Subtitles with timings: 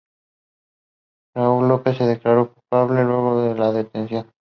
[1.35, 4.31] Raúl López se declaró culpable luego de la detención.